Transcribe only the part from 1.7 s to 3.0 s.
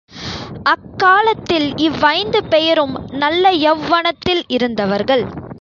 இவ்வைந்து பெயரும்